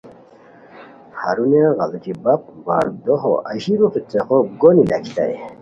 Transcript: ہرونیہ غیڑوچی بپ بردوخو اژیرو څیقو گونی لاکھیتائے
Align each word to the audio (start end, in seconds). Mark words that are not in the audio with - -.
ہرونیہ 1.21 1.67
غیڑوچی 1.77 2.13
بپ 2.23 2.41
بردوخو 2.65 3.33
اژیرو 3.51 3.87
څیقو 4.11 4.37
گونی 4.61 4.83
لاکھیتائے 4.89 5.35